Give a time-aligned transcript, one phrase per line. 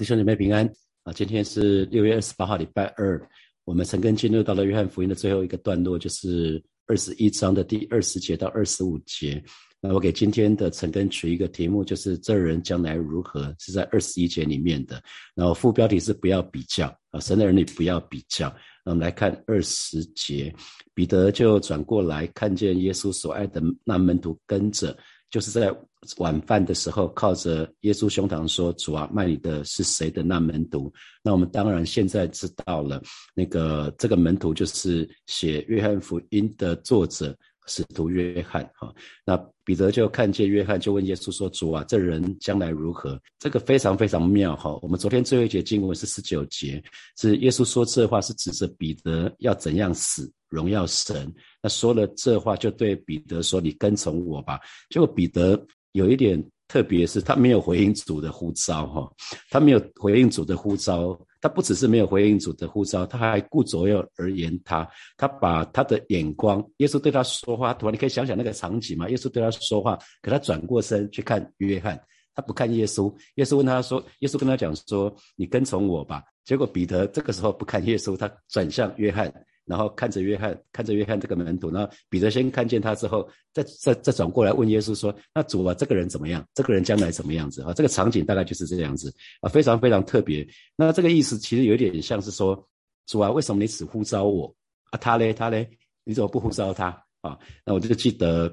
[0.00, 0.66] 弟兄姐妹平安
[1.02, 1.12] 啊！
[1.12, 3.20] 今天是六月二十八号，礼拜二。
[3.66, 9.44] 我们陈根进入到了约翰福音的最后一个段落，就是二十一章的第二十节到二十五节。
[9.78, 15.02] 那我给今天的陈根取一个题目，就是这人将来如何，是在二十一节里面的。
[15.34, 18.48] 然后副标题是不要比较啊，神的儿女不要比较。
[18.82, 20.50] 那我们来看二十节，
[20.94, 24.96] 彼得就转过来，看见耶稣所爱的那门徒跟着。
[25.30, 25.72] 就是在
[26.16, 33.00] 晚饭的时候，靠着耶稣胸膛说：“主啊，卖你的是谁的那门徒？”那我们当然现在知道了，
[33.34, 37.36] 那个这个门徒就是写约翰福音的作者
[37.66, 38.68] 使徒约翰。
[38.74, 38.92] 哈，
[39.24, 44.56] 那彼得就看见约翰，就问耶稣说：“主啊，这人将来如何？”这个非常非常妙。
[44.56, 46.82] 哈，我们昨天最后一节经文是十九节，
[47.16, 50.28] 是耶稣说这话是指着彼得要怎样死。
[50.50, 51.32] 荣耀神，
[51.62, 54.60] 那说了这话，就对彼得说：“你跟从我吧。”
[54.90, 55.58] 结果彼得
[55.92, 59.10] 有一点特别，是他没有回应主的呼召，哈，
[59.48, 61.18] 他没有回应主的呼召。
[61.42, 64.86] 他不只是没有回应主的呼召，他还顾左右而言他。
[65.16, 69.08] 他把他的眼光，耶稣对他说话，突然你可以想想那个场景嘛？
[69.08, 71.98] 耶稣对他说话，可他转过身去看约翰，
[72.34, 73.10] 他不看耶稣。
[73.36, 79.32] 耶稣问他说：“耶稣跟他讲说，你跟从我吧。”结果彼得这个时候不看耶稣，他转向约翰。
[79.66, 86.44] 然后看着约翰，看着约翰这个门徒，然后彼得先看见他之后，再再再转过来问耶稣说：“那主啊，这个人怎么样？
[86.54, 90.46] 这个人将来怎么样子？”啊，这个场景大概就是这样子啊，非常非常特别。
[90.76, 92.68] 那这个意思其实有点像是说
[93.06, 94.52] ：“主啊，为什么你只呼召我
[94.90, 94.98] 啊？
[94.98, 95.68] 他嘞，他嘞，
[96.04, 96.86] 你怎么不呼召他
[97.20, 98.52] 啊？”那我就记得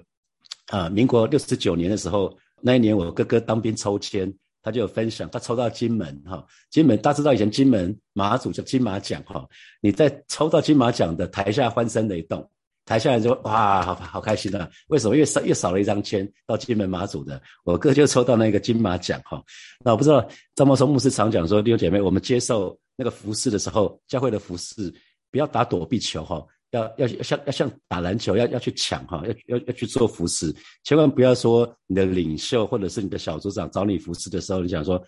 [0.67, 4.31] 啊，民国六十九年的时候，那一年我哥哥当兵抽签。
[4.67, 9.47] 他就有分享，他抽到金门哈，金门大家知道以前金门马祖叫金马奖哈，
[9.79, 12.45] 你在抽到金马奖的台下欢声雷动，
[12.83, 14.69] 台下人就哇，好好开心啊！
[14.89, 15.15] 为什么？
[15.15, 19.41] 又少又少了一张签到金门马祖的，我哥就抽到那个金马奖哈。
[19.85, 24.93] 那我不知道张茂松牧师常讲说，弟兄姐妹，我们接受那个服饰的时候，教会的服饰
[25.31, 26.45] 不要打躲避球哈。
[26.71, 35.01] 要要要像要像打篮球，要要去抢哈，要要要去做服侍，千万不要说你的领袖或者是你的小组长找你服侍的时候，你想说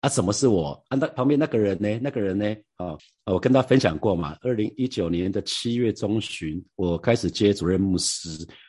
[0.00, 0.70] 啊，什么是我？
[0.88, 1.98] 啊，那旁边那个人呢？
[2.02, 2.46] 那个人呢？
[2.76, 2.96] 啊，
[3.26, 4.36] 我跟他分享过嘛。
[4.40, 8.28] 二零一九年的七月中旬，我开始接主任牧师，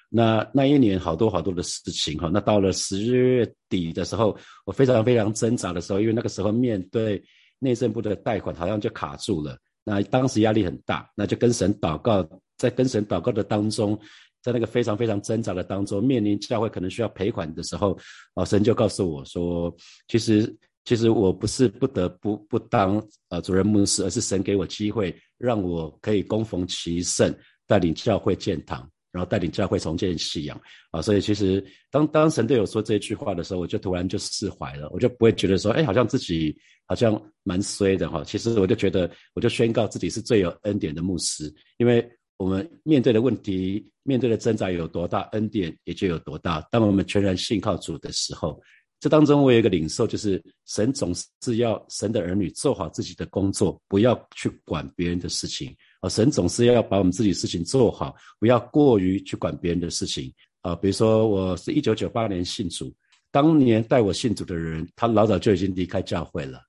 [0.10, 2.30] 那那一年好多好多的事情哈。
[2.32, 7.24] 那到了十月底的时候，我非常非常挣扎的时候，因为那个时候面对
[7.58, 9.58] 内政部的贷款，好像就卡住了。
[9.84, 12.28] 那当时压力很大，那就跟神祷告，
[12.58, 14.00] 在跟神祷告的当中，
[14.42, 17.98] 在那个非常非常挣扎的当中，面临教会可能需要赔款的时候，
[18.34, 19.76] 啊，神就告诉我说，
[20.08, 20.56] 其实
[20.86, 27.34] 其实我不是不得不不当呃主任牧师，而是神给我机会，让我可以攻逢其胜，
[27.68, 28.90] 带领教会建堂。
[29.14, 38.24] 然后带领教会重建信仰啊，所以其实当当神对我说这句话的时候，我就突然就释怀了，我就不会觉得说，哎，好像自己好像蛮衰的哈。
[38.24, 42.08] 其实我就觉得，我就宣告自己是最有恩典的牧师，因为
[42.38, 46.62] 我们面对的问题、面对的挣扎有多大，恩典也就有多大。
[46.72, 48.62] 当我们全然信靠主的时候，
[49.00, 55.76] 这当中我有一个领受，就是神总是要神的儿女做好自己的工作，不要去管别人的事情。
[56.00, 60.76] 啊，神总是要把我们自己事情做好，不要过于去管别人的事情啊。
[60.76, 62.94] 比如说，我是一九九八年信主，
[63.32, 66.60] 当年带我信主的人，他老早就已经离开教会了；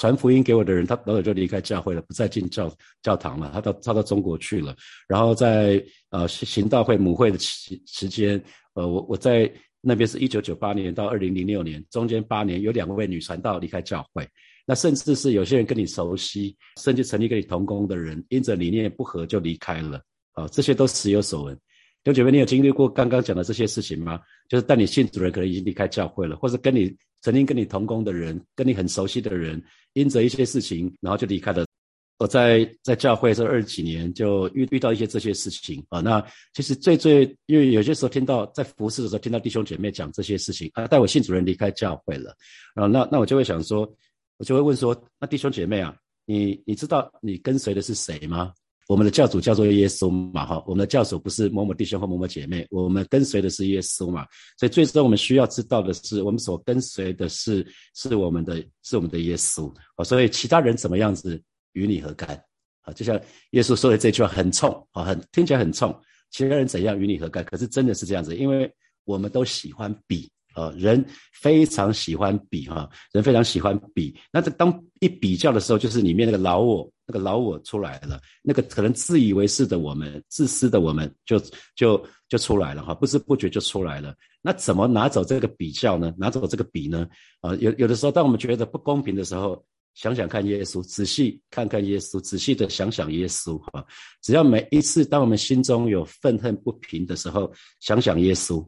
[0.00, 2.72] 传福音给我的人，他老早就离开教会了，不再进教
[3.02, 4.74] 教堂了，他到他到中国去了。
[5.06, 9.52] 然后在呃行道会母会的期时间，呃，我我在
[9.82, 14.26] 那边是一九九八年到二零零六年，中间八年有两位女传道离开教会。
[14.64, 20.00] 那甚至是有些人跟你熟悉，甚至曾经跟你同工的人，因着理念不合就离开了，
[20.32, 21.54] 啊，这些都时有所闻。
[22.02, 24.18] 弟兄姐妹，你有经历过刚刚讲的这些事情吗？
[24.48, 31.64] 就是带你信主人可能已经离开教会了，或者跟你曾经跟你同工的人，跟你很熟悉的人，因着一些事情，然后就离开了。
[32.18, 36.00] 我在在教会这二十几年，就遇遇到一些这些事情啊。
[36.00, 42.36] 那其实最最，因为有些时候听到在服侍的时候，听到弟兄姐妹讲这些事情啊，带我信主人离开教会了，
[42.74, 43.90] 啊，那那我就会想说。
[44.40, 45.94] 我就会问说：“那弟兄姐妹啊，
[46.24, 48.54] 你你知道你跟随的是谁吗？
[48.88, 54.26] 我们的教主叫做耶稣嘛，哈，我们的教主不是某某弟兄或某某姐妹，我们跟随的是耶稣嘛。
[54.58, 60.04] 所以最终我们需要知道的是，我们所跟随的是是我们的，是我们的耶稣啊。
[60.04, 61.40] 所以其他人怎么样子
[61.72, 62.30] 与你何干
[62.82, 62.92] 啊？
[62.92, 65.96] 就像耶稣说的这句话很冲啊，很听起来很冲。
[66.30, 67.44] 其他人怎样与你何干？
[67.44, 68.72] 可是真的是这样子，因为
[69.04, 74.12] 我们都喜欢比。”呃，人非常喜欢比哈，人非常喜欢比。
[74.32, 81.42] 那这当一比较的时候，就是里面那个老我，那个老我出来了，那个可能自以为是的我们，自私的我们，就
[81.74, 84.14] 就就出来了哈，不知不觉就出来了。
[84.40, 86.14] 那怎么拿走这个比较呢？
[86.16, 87.08] 拿走这个比呢？
[87.40, 89.60] 啊，有有的时候，当我们觉得不公平的时候，
[89.94, 93.84] 想想看耶稣，仔细看看耶稣，仔细的想想耶稣哈。
[94.22, 98.64] 只要每一次当我们心中有愤恨不平的时候，想想耶稣。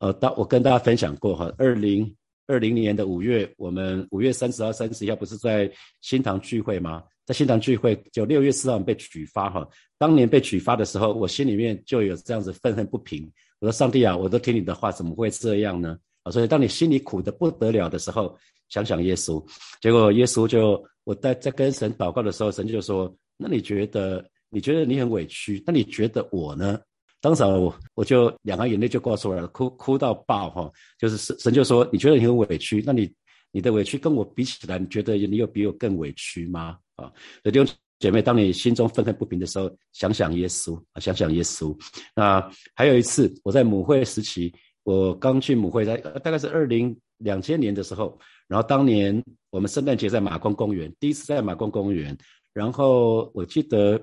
[0.00, 2.12] 呃，当我跟大家分享过哈，二零
[2.48, 7.04] 二零年的五月，我们五月三十号、三十一号不是在新堂聚会吗？
[7.26, 9.68] 在新堂聚会，就六月四号被举发哈。
[9.98, 13.30] 当年被举发的时候，我心里面就有这样子愤恨不平。
[13.60, 15.98] 我说：上帝啊，我都听你的话，怎么会这样呢？
[16.22, 18.34] 啊，所以当你心里苦的不得了的时候，
[18.70, 19.44] 想想耶稣。
[19.82, 25.62] 结果耶稣就我在在跟神祷告的时候，神就说：那你觉得你觉得你很委屈？
[25.66, 26.80] 那你觉得我呢？
[27.20, 30.70] 当时我我就两行眼泪就挂出来了，哭哭到爆哈！
[30.98, 32.80] 就是神神就说：“你觉得你很委屈？
[32.86, 33.12] 那你
[33.50, 37.12] 你的委屈跟我比起来，你觉得你有比我更委屈吗？”啊，
[37.42, 37.66] 弟兄
[37.98, 41.76] 姐妹，当你心中愤恨不平的时候，想想耶稣啊，想想耶稣。
[42.14, 44.54] 那还有一次，我在母会时期，
[44.84, 48.16] 我刚去母会，在大概是二零两千年的时候，
[48.46, 52.16] 然后当年我们圣诞节在马公公园，第一次在马公公园，
[52.52, 54.00] 然后我记得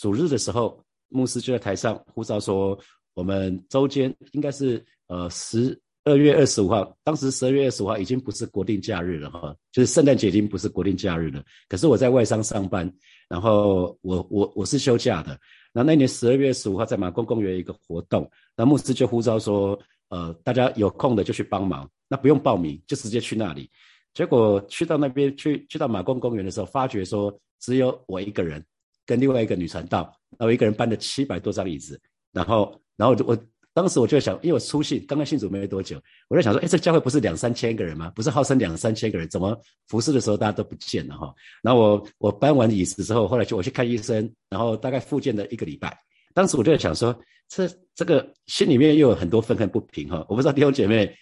[0.00, 0.83] 主日的时候。
[1.14, 2.76] 牧师就在台上呼召说
[3.14, 11.40] ：“我们周间应该是呃十二月二十五号，当时十二月二十五号已经不是国定假日了哈，就是圣诞节已经不是国定假日了。
[11.68, 12.92] 可是我在外商上班，
[13.28, 15.38] 然后我我我是休假的。
[15.72, 19.78] 那那年十二月十五号在马公公园一个活动，那牧师就呼召说：
[20.08, 23.70] 呃，大家有空的就去帮忙，那不用报名，就直接去那里。
[24.12, 28.64] 结果去到那边去去到马公公园的时候，发觉说只有我一个人
[29.06, 32.00] 跟另外一个女传道。”然后一个人搬了七百多张椅子，
[32.32, 33.36] 然后，然后我
[33.72, 38.08] 当时我就想，因为我出信刚刚信主没多久，我在想说，哎，这教会不是两三千个人吗？
[38.14, 39.58] 不是号称两三千个人，怎么
[39.88, 41.34] 服侍的时候大家都不见了哈？
[41.60, 45.96] 然后我我搬完椅子之后，后来就我去看医生，然后大概复健了一个礼拜。
[46.34, 50.24] 当时我就在想说，这这个心里面又有很多愤恨不平哈。
[50.28, 51.12] 我不知道弟兄姐妹，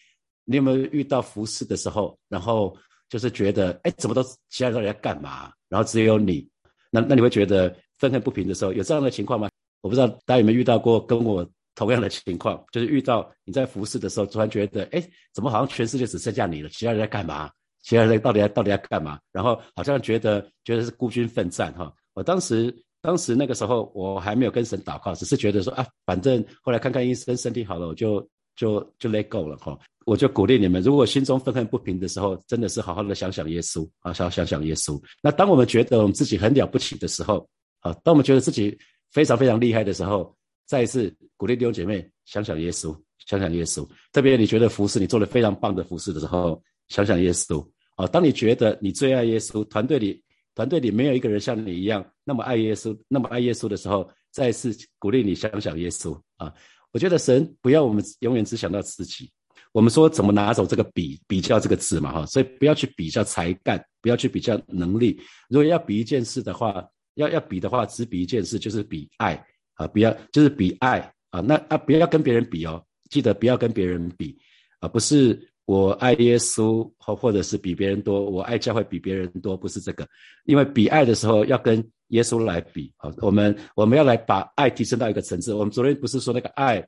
[0.45, 2.77] 你有没有遇到服侍的时候，然后
[3.09, 6.47] 就是觉得，哎，怎么都其他人在干嘛，然后只有你，
[6.91, 7.75] 那那你会觉得？
[8.03, 9.49] 愤恨不平的时候，有这样的情况吗？
[9.81, 15.01] 我不知道大家有没有遇到过跟我同样的情况，就是遇到你在服侍的时候，突然觉得，哎，
[15.33, 16.69] 怎么好像全世界只剩下你了？
[16.71, 17.49] 其他人在干嘛？
[17.81, 19.21] 其他人到底在到底在干嘛？
[19.31, 21.93] 然后好像觉得觉得是孤军奋战哈。
[22.15, 28.21] 我当时当时那个时候我还没有跟神祷告，只是觉得说啊，反正后来看看医生，身体好了，我就
[28.57, 29.79] 就就 let go 了哈。
[30.05, 35.01] 我就鼓励你们，如果心中愤恨不平的时候，真的是好好的想想耶稣啊，想想想耶稣。
[35.23, 37.49] 那当我们觉得我们自己很了不起的时候，
[37.83, 38.77] 啊，当我们觉得自己
[39.11, 40.35] 非常非常厉害的时候，
[40.67, 42.97] 再一次鼓励弟兄姐妹想想耶稣，
[43.27, 43.87] 想想耶稣。
[44.13, 47.63] 特别你觉得服侍你做的非常棒的服侍的时候，想想耶稣。
[47.97, 50.23] 啊，当你觉得你最爱耶稣，团队里
[50.55, 56.17] 团队里没有一个人像你一样那么爱耶稣，那么爱耶稣的时候，再一次鼓励你想想耶稣。
[56.37, 56.55] 啊，
[56.93, 59.29] 我觉得神不要我们永远只想到自己。
[59.73, 65.21] 我们说怎么拿走这个比比较这个字嘛，哈，所以不要去比较才干，不要去比较能力。
[65.49, 66.89] 如果要比一件事的话。
[67.15, 69.35] 要要比的话，只比一件事，就是比爱
[69.75, 69.87] 啊！
[69.87, 70.99] 不要就是比爱
[71.31, 71.41] 啊！
[71.41, 74.37] 那啊，不要跟别人比哦，记得不要跟别人比
[74.81, 74.89] 啊！
[74.89, 80.07] 不是我爱耶稣，或或者是比别人多，我爱教会比别人多，不是这个。
[80.45, 83.13] 因为比爱的时候要跟耶稣来比啊！
[83.19, 85.55] 我们我们要来把爱提升到一个层次。
[85.55, 86.85] 我们昨天不是说那个爱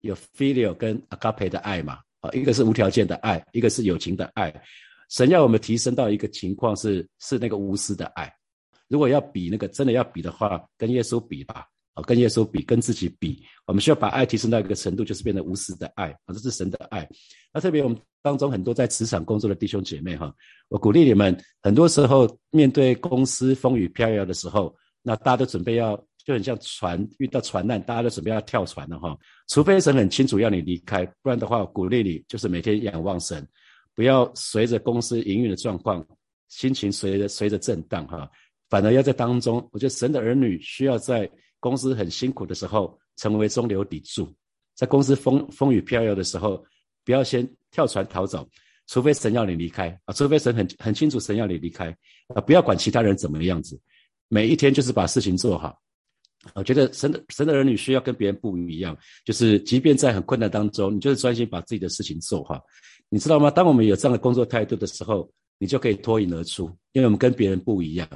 [0.00, 1.98] 有 filial 跟 agape 的爱嘛？
[2.20, 4.54] 啊，一个是无条件的爱，一个是友情的爱。
[5.10, 8.32] 神要我们提升到一个情况是是那个无私的爱。
[8.88, 17.08] 如果要比那个真的要比的话，跟耶稣比吧，啊，跟耶稣比，跟自己比，我们需要把爱提升到一个程度，就是变得无私的爱，啊，这是神的爱。
[17.52, 20.34] 那特别我们当中很多在职场工作的弟兄姐妹哈，
[20.68, 29.16] 我鼓励你们，很多时候面对公司风雨飘摇的时候，那大家都准备要，就很像船遇到船难，大家都准备要跳船了哈。
[29.48, 33.46] 除非神很清楚要你离开，不然的话，鼓励你就是每天仰望神，
[33.94, 36.04] 不要随着公司营运的状况，
[36.48, 38.28] 心情随着随着震荡哈。
[38.74, 44.28] 反而要在当中，我觉得神的儿女需要在公司很辛苦的时候成为中流砥柱，
[44.74, 46.60] 在公司风风雨飘摇的时候，
[47.04, 48.44] 不要先跳船逃走，
[48.88, 51.96] 除非神要你离开啊，除非神很很清楚神要你离开
[52.34, 53.80] 啊，不要管其他人怎么样子，
[54.26, 55.80] 每一天就是把事情做好。
[56.56, 62.60] 我觉得神的神的儿女需要跟别人不一样，就是即便在很困难当中，你就是专心把自己的事情做好，
[63.08, 63.52] 你知道吗？
[63.52, 68.08] 当我们有这样的工作态度的时候，你就可以脱颖而出，因为我们跟别人不一样。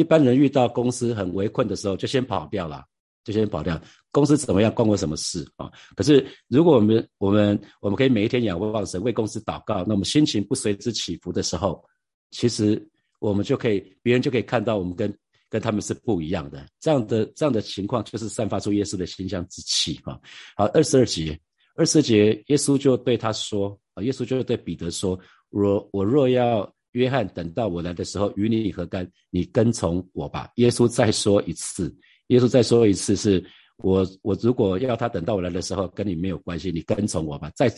[0.00, 2.84] 一般人遇到公司很围困的时候，就先跑掉了，
[3.22, 3.80] 就先跑掉。
[4.10, 5.70] 公司怎么样，关我什么事啊？
[5.94, 11.84] 可是如果我们我们我们可以每一天仰望神，为公司祷告，那我们心情不随之起伏的时候，
[12.32, 12.82] 其实
[13.20, 15.14] 我们就可以，别人就可以看到我们跟
[15.48, 16.66] 跟他们是不一样的。
[16.80, 20.18] 这样的这样的情况，就是散发出耶稣的馨香之气啊。
[20.56, 21.38] 好，二十二节，
[21.76, 25.16] 二十二节，耶稣就对他说啊，耶稣就对彼得说：
[25.50, 29.08] 若我若要约翰，等到我来的时候，与你何干？
[29.30, 30.50] 你跟从我吧。
[30.56, 31.94] 耶稣再说一次，
[32.28, 33.44] 耶稣再说一次，是
[33.78, 37.50] 我我如果要他等到我来的时候，跟你没有关系，你跟从我吧。
[37.54, 37.72] 再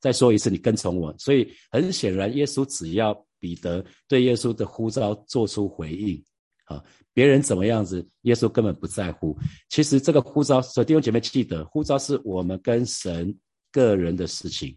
[0.00, 1.14] 再说一次，你跟从我。
[1.18, 6.22] 所以很显然，耶稣只要彼得对耶稣的呼召做出回应，
[6.64, 9.38] 啊，别人怎么样子，耶稣根本不在乎。
[9.68, 13.36] 其实这个呼召，所以弟兄姐妹记得，呼召是我们跟神
[13.70, 14.74] 个人的事情，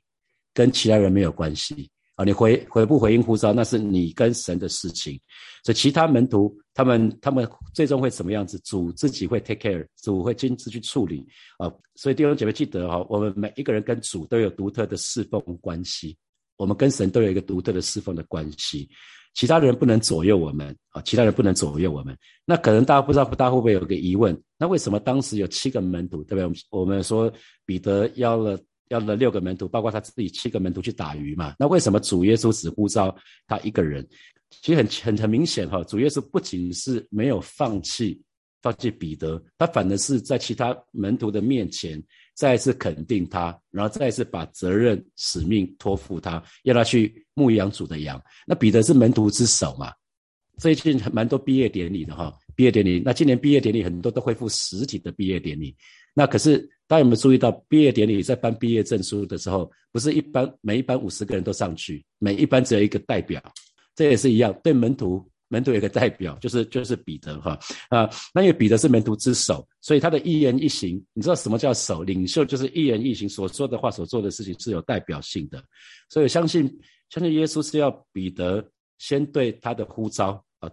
[0.53, 1.89] 跟其他人没有关系。
[2.17, 5.19] 啊，你回回不回应呼召，那是你跟神的事情。
[5.63, 8.57] 所以其他门徒他们他们最终会怎么样子？
[8.65, 11.23] 主自己会 take care，主会亲自去处理。
[11.59, 16.17] 啊，所以弟兄姐妹记得哈，我们每一个人跟主都有独特的侍奉关系，
[16.57, 18.89] 我们跟神都有一个独特的侍奉的关系。
[19.35, 22.17] 其他人不能左右我们啊，其他人不能左右我们。
[22.45, 24.35] 那可能大家不知道，大家会不会有个疑问？
[24.57, 26.43] 那为什么当时有七个门徒，对不对？
[26.43, 27.31] 我们我们说
[27.63, 28.59] 彼得邀了。
[28.89, 31.55] 要了六个门徒，包括他自己七个门徒去打鱼嘛？
[31.59, 33.15] 那为什么主耶稣只呼召
[33.47, 34.07] 他一个人？
[34.61, 38.21] 其实很很很明显哈，主耶稣不仅是没有放弃
[38.61, 42.01] 放弃彼得，他反而是在其他门徒的面前
[42.33, 48.21] 再一次肯定他，然后再一次把责任使命托付他，要他去牧养主的羊。
[48.45, 49.91] 那彼得是门徒之首嘛？
[50.57, 53.01] 最近蛮多毕业典礼的哈，毕业典礼。
[53.05, 55.75] 那今年毕业典礼很多都恢复实体的毕业典礼。
[56.13, 63.43] 那可是大家有没有注意到，毕业典礼在颁毕业证书的时候，不是一班每一班五十个人都上去，每一班只有一个代表，
[63.93, 64.57] 这也是一样。
[64.63, 68.09] 对门徒，门徒有个代表，就是就是彼得哈啊。
[68.33, 72.45] 那因为彼得是门徒之首，所以他的一言一行，你知道什么叫首领袖？
[72.45, 75.61] 就是一言一行所说的话、所做的事情是有代表性的。
[76.09, 76.63] 所以相信
[77.09, 78.65] 相信耶稣是要彼得
[78.97, 80.71] 先对他的呼召啊。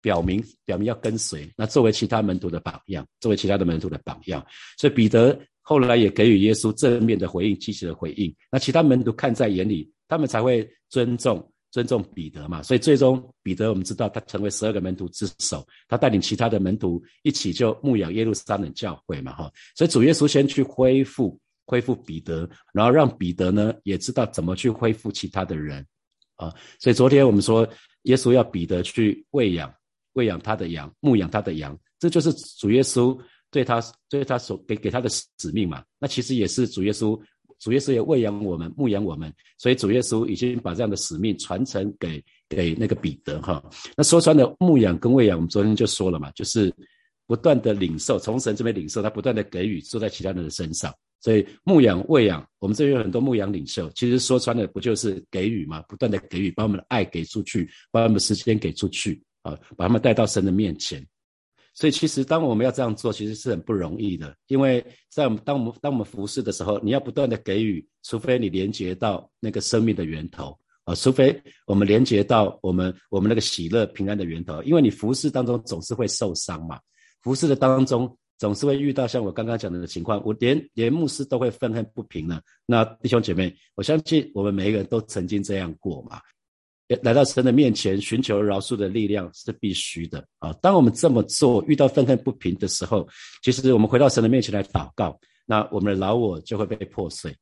[0.00, 4.44] 表明表明要跟随，那作为其他门徒的榜样，作为其他的门徒的榜样，
[4.78, 8.34] 所以彼得后来也给予耶稣正面的回应，积极的回应。
[8.50, 12.62] 那其他门徒看在眼里，他们才会尊重尊重彼得嘛。
[12.62, 19.52] 所以最终彼得，我们知道他成为十二个门徒之首，他带领其他的门徒一起就牧养耶路撒冷教会嘛，哈。
[19.74, 25.84] 所以主耶稣先去恢复恢复彼得，然后让彼得呢也知道怎么去恢复其他的人
[26.36, 26.54] 啊。
[26.78, 27.68] 所以昨天我们说，
[28.02, 29.70] 耶稣要彼得去喂养。
[30.14, 33.18] 喂养他的羊，牧养他的羊，这就是主耶稣
[33.50, 35.82] 对他对他所给给他的使命嘛。
[35.98, 37.20] 那其实也是主耶稣，
[37.58, 43.62] 主耶稣也喂养我们，牧养我们，所以主耶稣已经把这样的使命传承给给那个彼得哈。
[43.96, 46.72] 那说穿了，牧养跟喂养，我们昨天就说了嘛，就是
[47.26, 50.92] 不断的领受，从神这边领受，他不断的给予，做在其他人的身上。
[51.20, 55.82] 所以牧养喂养，我们这边有很多牧养领袖，其实说穿了，不就是给予嘛？
[55.88, 59.20] 不断的给予，把我们的爱给出去，把我们的时间给出去。
[59.76, 61.06] 把他们带到神的面前，
[61.74, 64.34] 所以其实当我们要这样做，其实是很不容易的。
[64.48, 74.62] 因为在我们当我们当我们服侍的时候，你要不断的给予，除非你连接到那个生命的源头啊，除非我们连接到我们我们那个喜乐平安的源头。
[74.62, 76.80] 因为你服侍当中总是会受伤嘛，
[77.22, 82.40] 服侍的当中总是会遇到像我刚刚讲的情况，我连连牧师都会愤恨不平呢。
[82.66, 86.20] 那弟兄姐妹，我相信我们每一个人都曾经这样过嘛。
[87.02, 90.52] 来到神的面前寻求饶恕的力量是必须的啊！
[90.62, 93.06] 当我们这么做，遇到愤恨不平的时候，
[93.42, 97.36] 其实我们回到神的面前来祷告，那我们的老我就会被破碎。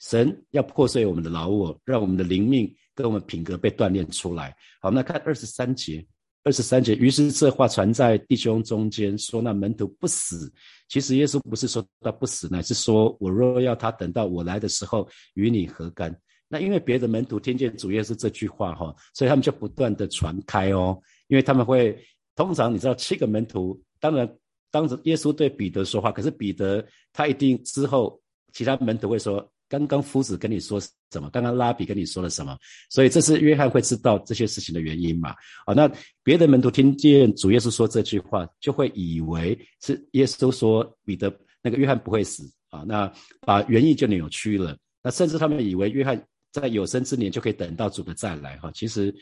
[0.00, 4.54] 神要破碎我们的老我，让我们的灵命跟我们品格被锻炼出来。
[4.80, 6.06] 好，那看二十三节，
[6.44, 10.52] 二十三节，于是这话传在弟兄中间，说那门徒不死。
[10.88, 16.14] 其实耶稣不是说他不死，乃是说我若要他等到我来的时候，与你何干？
[16.54, 20.96] 那因为别的门徒听见主耶稣这句话哈，所以他们就不断的传开哦。
[21.26, 21.98] 因为他们会
[22.36, 24.36] 通常你知道七个门徒，当然
[24.70, 30.78] 当着耶稣对彼得说话，可是彼得他一定之后其他门徒会说，刚刚夫子跟你说
[31.10, 31.28] 什么？
[31.30, 32.56] 刚刚拉比跟你说了什么？
[32.88, 35.30] 所以这是约翰会知道这些事情的原因嘛？
[35.66, 35.90] 啊，那
[36.22, 44.76] 别的门徒听见主耶稣说这句话，就会以为是耶稣说彼得那个约翰不会死啊，那把原意就扭曲了。
[45.02, 46.24] 那甚至他们以为约翰。
[46.54, 49.12] 在有生之年就可以等到主的再来哈，其实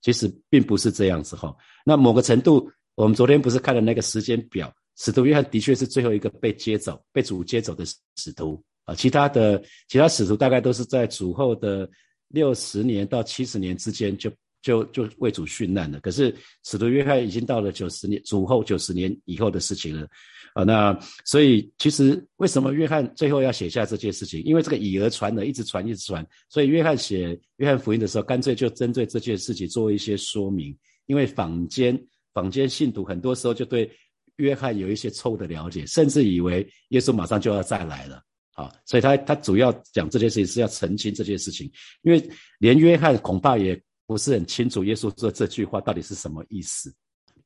[0.00, 1.56] 其实并不是这样子哈。
[1.86, 7.84] 那某个程度，我们昨天不是看了那个时间表，使徒约翰的确是最后一个被接走、被主接走的
[8.16, 8.96] 使徒啊。
[8.96, 11.88] 其他的其他使徒大概都是在主后的
[12.26, 14.28] 六十年到七十年之间就
[14.60, 16.00] 就就为主殉难了。
[16.00, 16.34] 可是
[16.64, 20.08] 使徒约翰已经到了九十年主后九十年以后的事情了。
[20.54, 24.42] 啊，那所以其实为什么约翰最后要写下这件事情？
[24.44, 30.76] 因为这个以讹传讹，一直传一直传，所以约翰写约翰福音的时候，干脆就针对这件事情做一些说明。
[31.06, 32.00] 因为坊间
[32.32, 33.90] 坊间信徒很多时候就对
[34.36, 38.22] 约翰有一些错误的了解，甚至以为耶稣马上就要再来了。
[38.54, 41.70] 啊，所以他他主要讲这件事情是要澄清这件事情，
[42.02, 46.94] 因为连约翰恐怕也不是很清楚耶稣说这句话到底是什么意思，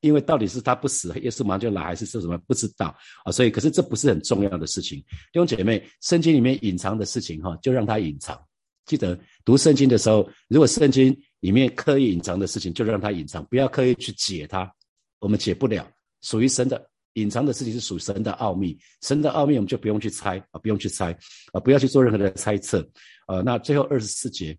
[0.00, 3.32] 因为到底是他不死，耶稣马上就来，还是说什么不知道啊？
[3.32, 4.98] 所以，可是这不是很重要的事情。
[5.32, 8.38] 弟兄姐妹，圣经里面隐藏的事情哈，就让它隐藏。
[8.84, 14.70] 记得读圣经的时候，如果圣经里面刻意隐藏的事情，就让它隐藏，不要刻意去解它。
[15.18, 15.84] 我们解不了，
[16.22, 21.10] 属于神的隐藏的事情是属神的奥秘，神的奥秘我们就不用去猜啊，不用去猜
[21.52, 22.86] 啊，不要去做任何的猜测
[23.26, 23.40] 啊。
[23.40, 24.56] 那最后二十四节，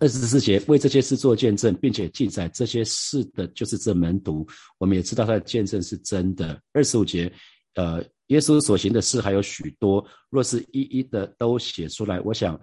[0.00, 4.46] 二十四节为这些事做见证，并且记载这些事的，就是这门徒，
[4.78, 6.60] 我们也知道他的见证是真的。
[6.72, 7.32] 二十五节，
[7.74, 12.60] 呃，耶稣所行的事还有许多，若是一一的都写出来，我想。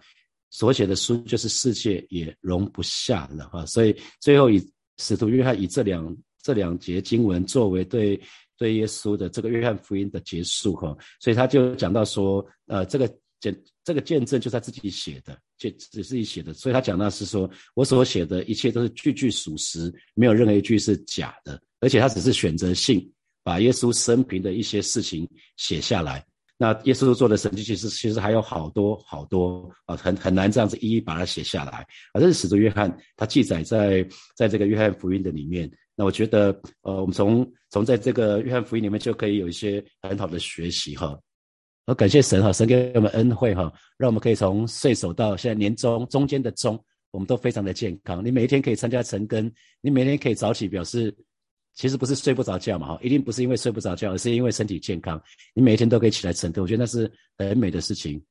[0.56, 4.64] 所写的书就是世界也容不下了哈，所以最后以
[5.00, 8.22] 使徒约翰以这两这两节经文作为对
[8.56, 13.12] 对耶稣的这个约翰福音的结束哈，所以他就讲到说，呃，这个
[13.52, 23.12] 见这个见证就是他自己写的，就只自己写的，所以他讲到是说我所写的一切都是句句属实，没有任何一句是假的，而且他只是选择性
[23.44, 26.26] 把耶稣生平的一些事情写下来。
[26.56, 31.86] 那耶稣做的神迹，其实其实还有好多好多啊，很很难这样子一一把它写下来。
[32.14, 34.08] 啊，这是使徒约翰他记载在
[34.38, 35.70] 在这个约翰福音的里面。
[35.96, 41.20] 那我觉得，呃，我们从从在这个约翰福音里面就可以有一些很好的学习哈。
[41.86, 48.24] 我感谢神哈，神给我们恩惠哈，让我们可以从岁首到现在年终中间的中，我们都非常的健康。
[48.24, 51.16] 你每一天可以参加晨更，你每天可以早起，表示。
[51.76, 55.20] 其实不是睡不着觉嘛，哈，一定不是因为睡不着觉，而是因为身体健康。
[55.56, 58.24] 你每一天都可以起来晨更，我觉得那是很美的事情。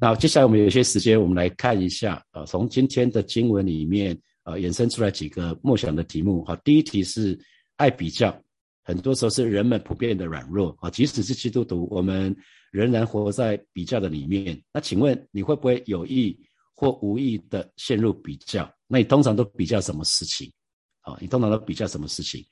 [0.00, 6.42] 那接下来我们有些时间，我们来看一下，呃，从今天的经文里面，呃，衍生出来几个默想的题目。
[6.46, 7.38] 哈，第一题是
[7.76, 8.36] 爱比较，
[8.84, 12.36] 很多时候是人们普遍的软弱啊，即使是基督徒，我们
[12.70, 14.62] 仍然活在比较的里面。
[14.72, 16.38] 那请问你会不会有意
[16.74, 18.70] 或无意的陷入比较？
[18.86, 20.52] 那你通常都比较什么事情？
[21.00, 22.44] 啊，你通常都比较什么事情？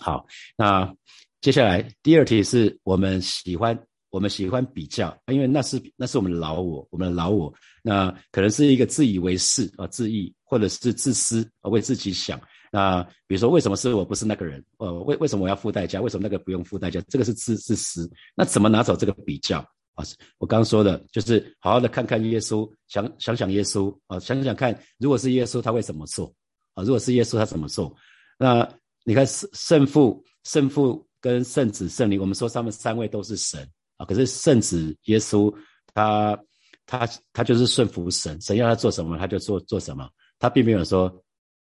[0.00, 0.24] 好，
[0.56, 0.94] 那
[1.40, 3.76] 接下来第二题是我们喜欢
[4.10, 7.52] 我们喜欢比较，因为那是那是我们的老我，我们的老我，
[7.82, 12.40] 那可能是一个自以为是啊，自义或者是自私啊，为自己想。
[12.72, 14.64] 那比如说，为什么是我不是那个人？
[14.78, 16.00] 呃，为为什么我要付代价？
[16.00, 16.98] 为什么那个不用付代价？
[17.08, 18.10] 这个是自自私。
[18.34, 19.58] 那怎么拿走这个比较
[19.94, 20.02] 啊？
[20.38, 26.34] 我刚刚说的就是好好的看看耶稣，想想想耶稣啊，想想看，如果是耶稣，他会怎么做
[26.74, 26.82] 啊？
[26.82, 27.94] 如果是耶稣，他怎么做？
[28.38, 28.68] 那。
[29.04, 34.06] 你看圣圣父、圣父跟圣子、圣灵，我们说他们三位都是神啊。
[34.06, 35.52] 可是圣子耶稣，
[35.92, 36.38] 他
[36.86, 40.08] 他他就是顺服神，神要他做什么，他就做做什么。
[40.38, 41.12] 他并没有说，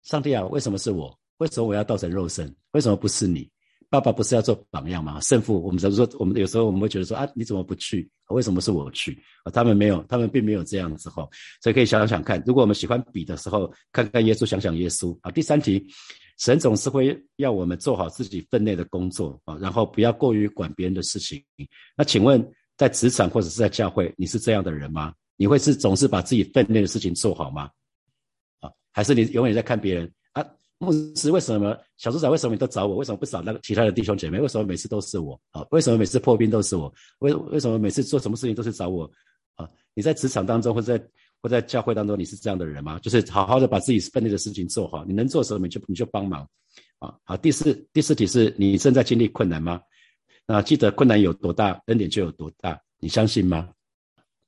[0.07, 1.12] 上帝啊，为什么是我？
[1.38, 2.55] 为什么我要道成肉身？
[2.71, 3.51] 为什么不是你？
[3.90, 5.21] 爸爸不是要做榜样吗？
[5.21, 6.09] 圣父，我们怎么说？
[6.21, 8.09] 我们有时候我们会觉得说啊，你怎么不去？
[8.29, 9.21] 为什么是我去？
[9.42, 11.29] 啊，他们没有，他们并没有这样子哈。
[11.61, 15.31] 所以可以想想看，如果我们喜欢比的时候，看看耶稣，想想耶稣啊。
[15.33, 15.85] 第三题。
[16.38, 21.42] 神总是会要我们做好自己分内的工作啊，然后不要过于管别人的事情。
[21.97, 25.14] 那请问，在职场或者是在教会，你是这样的人吗？
[25.38, 27.71] 你会是总是把自己分内的事情做好吗？
[28.96, 30.42] 还是你永远在看别人啊？
[30.78, 31.76] 牧师为什么？
[31.98, 32.96] 小组长为什么你都找我？
[32.96, 34.40] 为什么不找那个其他的弟兄姐妹？
[34.40, 35.38] 为什么每次都是我？
[35.50, 36.90] 啊，为什么每次破冰都是我？
[37.18, 39.04] 为为什么每次做什么事情都是找我？
[39.56, 41.06] 啊，你在职场当中或者在。
[41.42, 42.98] 或在教会当中，你是这样的人吗？
[43.00, 46.48] 就是好好的把自己分内的事情做好，你能做什么你就你就帮忙，
[46.98, 47.37] 啊好。
[47.37, 49.80] 第四第四题是你正在经历困难吗？
[50.46, 53.68] 那记得困难有多大，恩典就有多大，你相信吗？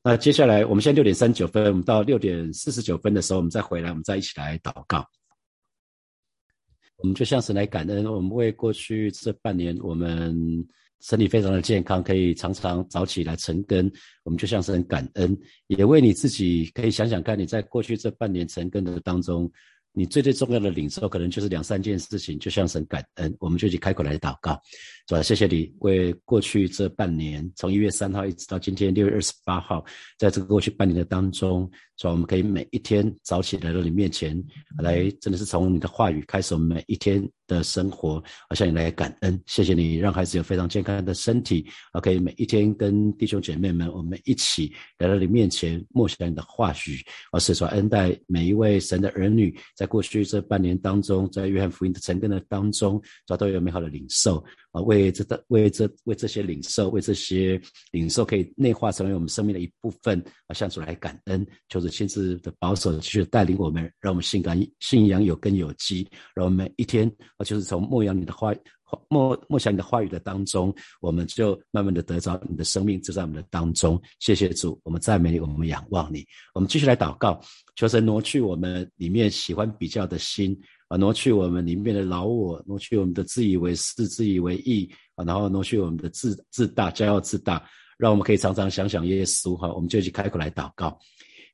[0.03, 5.05] 那接下来我们现在六点三九分，我们到六点四十九分的时候，我们再回来，我们再一起来祷告。
[6.97, 10.67] 我们就像是来感恩，我们为过去这半年我们。
[11.01, 13.89] 身体非常的健康，可以常常早起来晨更，
[14.25, 19.49] 我们就像是很感恩，也为你自己可以想想看，你在过去这半年成更的当中。
[19.93, 24.61] 你最最重要的领受，可能就是两三件事情，就像神感恩，我们就去开口来祷告，
[25.07, 25.23] 主吧？
[25.23, 29.85] 谢谢你为过去这半年，从一月三号一直到今天六月二十八号，
[30.17, 32.13] 在这个过去半年的当中，主吧？
[32.13, 34.41] 我们可以每一天早起来到你面前
[34.79, 39.43] 来，真的是从你的话语开始，我们每一天的生活，而，向你来感恩。
[39.47, 49.89] 谢谢你让孩子有非常健康的身体，OK，每一天跟弟兄姐妹们，我们一起来到你面前默想你的话语，而，是说恩待每一位神的儿女在。
[49.89, 68.55] 过去这半年当中，在约翰福音的成根的当中，找到有美好的领受啊，为这的为这为这些领受，为这些领受可以内化成为我们生命的一部分啊，向主来感恩，求主亲自的保守，继续带领我们，让我们信感信仰有根有基，让我们一天啊，就是从牧羊你的话。
[69.11, 74.01] 默默想你的话语的当中，我们就慢慢的得着你的生命就在我们的当中。
[74.19, 76.25] 谢谢主，我们赞美你，我们仰望你。
[76.55, 77.39] 我们继续来祷告，
[77.77, 87.63] 求神挪去我们里面喜欢比较的心啊，挪去我们里面的老我，挪去我们的自以为是、自以为意啊，然后挪去我们的自自大、骄傲自大，
[87.99, 89.73] 让我们可以常常想想耶稣哈。
[89.73, 90.99] 我们就去开口来祷告。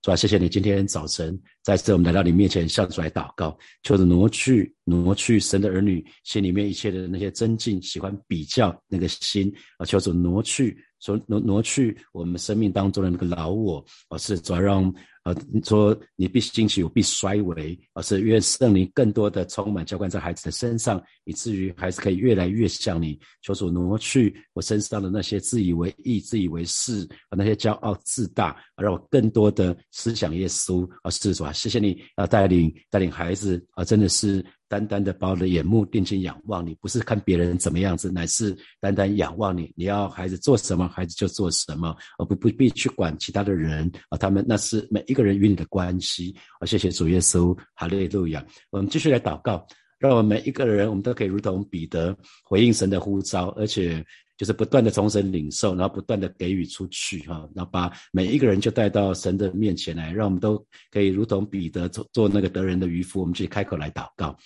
[0.03, 10.77] 主啊，谢谢你今天早晨再次我们来到你面前，向主来祷告，求着挪去挪去神的儿女心里面一切的那些增进、喜欢比较那个心啊，求主挪去。
[11.05, 14.83] 说挪挪去我们生命当中的那个老我，而是主要让
[15.25, 23.21] 呃说你必兴起，我必衰微，而是愿圣灵更多的充满浇灌在孩子的身上，以至于孩子可以越来越像你。
[23.43, 34.43] 求主挪去我身上的那些自以为意、自以为是啊，那些骄傲自大，啊让我更多的思想耶稣啊，是主啊，谢谢你啊，带领带领孩子啊，真的是。
[34.75, 39.73] 单单的把我的眼目定睛仰望你，不是看别人怎么样子，乃是单单仰望你。
[39.77, 44.19] 你要孩子做什么，孩子就做什么，而不不必去管其他的人啊。
[44.19, 46.67] 他们那是每一个人与你的关系啊。
[46.67, 48.45] 谢谢主耶稣，哈利路亚。
[48.71, 49.65] 我们继续来祷告，
[49.97, 54.05] 让我们每一个人，我们都可以如同彼得回应神的呼召，而且。
[54.37, 64.37] 就是不断的从神领受，然后不断的给予出去，哈，然后把每一个人就带到神的面前来，让我们都可以如同彼得做做那个得人的渔夫，我们去开口来祷告，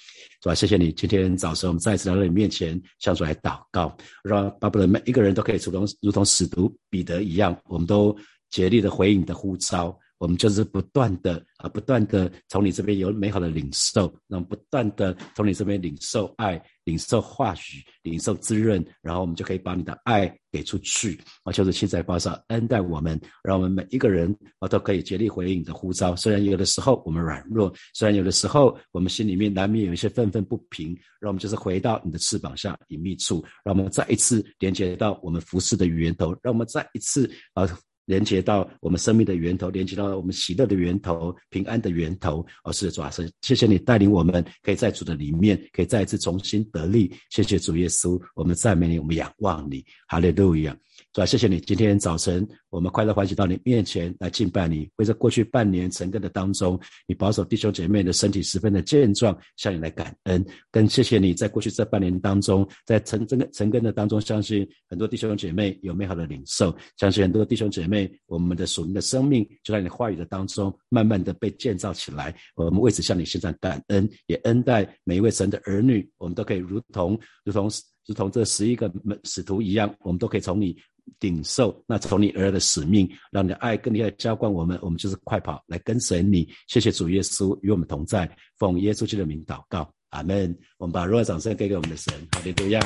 [0.43, 0.55] 是吧？
[0.55, 8.15] 谢谢你，今天早晨我们再次来到你面前，向主来祷告，让巴不得每一个人都可以如同如同使徒彼得一样，我们都
[8.51, 9.99] 竭力的回应你的呼召。
[10.19, 26.17] 我们就是不断的啊，不断的从你这边有美好的领受，那么不断的从你这边领受爱、领受话语、领受滋润，然后我们就可以把你的爱给出去啊，就是现在报上恩待我们，让我们每一个人啊都可以竭力回应你的呼召。
[26.17, 30.89] 虽然有的时候我们软弱，虽然有的时候我们心里面难免有一些愤愤不平，
[31.21, 37.69] 让我们就是回到你的翅膀下隐秘处，让我们再一次连接到我们服饰的源头，让我们再一次啊。
[38.09, 42.45] 连接到我们生命的源头，连接到我们喜乐的源头、平安的源头。
[42.65, 47.13] 而是主啊，是谢谢你带领我们，可以在主的里面，可以再一次重新得力。
[47.29, 50.75] 谢谢主耶稣，我们赞美你，我们仰望你，哈利路亚。
[51.13, 54.89] 主啊，谢谢你，今天早晨我们快乐欢喜到你面前来敬拜你。
[54.97, 60.45] 为这过去半年成根的当中，你保守弟兄姐妹的身体十分的健壮，向你来感恩。
[60.71, 72.35] 更谢谢你在过去这半年当中，在成真的成根的当中，相信很多弟兄姐妹有美好的领受，相信很多弟兄姐妹，我们的属灵的生命就在你话语的当中，慢慢的被建造起来。
[72.55, 77.71] 我们为此向你献上感恩，也恩待每一位神的儿女，我们都可以如同如同
[78.07, 80.77] 如同这十一个门使徒一样，我们都可以从你。
[81.19, 86.47] 顶受那从你而来的使命，让你的爱更厉害浇灌我们，我们就是快跑来跟随你。
[86.67, 90.55] 谢谢主耶稣与我们同在，奉耶稣基督的名祷告，阿门。
[90.77, 92.81] 我们把热烈掌声给给我们的神，好，利路亚。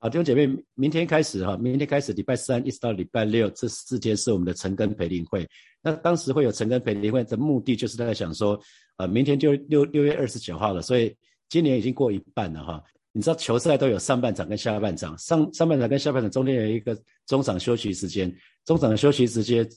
[0.00, 5.44] 好，弟兄姐妹，明天开始哈，明天开始礼拜三一直到礼拜六这四天是我们的成根培灵会。
[5.82, 8.60] 那当时会有成根培灵会的目的，就是在想说，
[8.98, 11.12] 呃，明天就六六月二十九号了，所以
[11.48, 12.80] 今年已经过一半了哈。
[13.10, 18.32] 你知道球赛都有上半场跟下半场，上上半场跟下半场中间有一个中场休息时间，
[18.64, 19.68] 中场的休息时间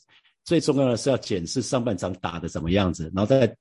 [0.46, 3.52] 最重要的是要检视上半场打的怎么样子，然后再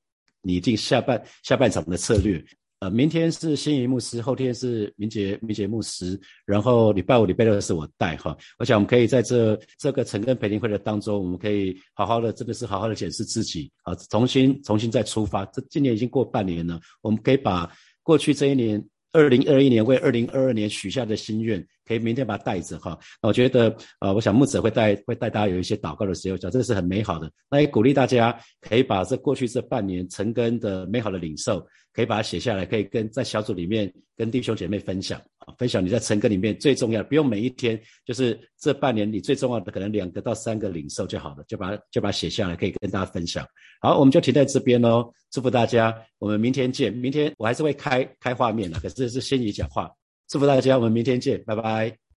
[0.43, 2.45] 拟定下半下半场的策略。
[2.81, 8.35] 呃，明天是新仪牧师，后天是明杰明杰牧师，然后礼拜五、礼拜六是我带哈。
[8.59, 15.45] 我想我们可以在这这个成根培灵会的当中，我们可以好好的，真的是好好的检视自己啊，重新重新再出发。
[15.47, 17.71] 这今年已经过半年了，我们可以把
[18.03, 18.83] 过去这一年。
[19.13, 22.97] 二零二一年为二零二二年许下的心愿，可以明天把它带着哈。
[23.21, 27.29] 那我觉得，呃，我想木子会带会带大家有一些祷告的时候，讲这是很美好的。
[27.51, 31.61] 那也鼓励大家可以把这过去这半年成根的美好的领受。
[32.01, 43.47] 可以把它写下来，可以跟在小组里面跟弟兄姐妹分享啊，分享你在成根里面最重要，不用每一天，就是这半年你最重要的可能两个到三个领受就好了，就把它就把它写下来，可以跟大家分享。
[43.83, 46.91] 好，我们就停在这边喽，祝福大家，我们明天见。
[46.91, 49.91] 明天我还是会开开画面的，可是是先以讲话，
[50.27, 52.10] 祝福大家，我们明天见，拜拜。